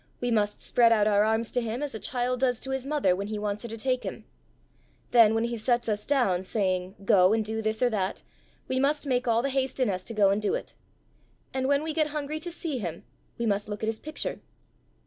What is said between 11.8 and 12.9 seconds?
we get hungry to see